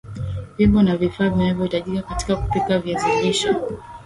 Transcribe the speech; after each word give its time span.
Vyombo 0.57 0.81
na 0.83 0.97
vifaa 0.97 1.29
vinavyahitajika 1.29 2.01
katika 2.09 2.35
kupika 2.35 2.79
viazi 2.79 3.21
lishe 3.27 3.55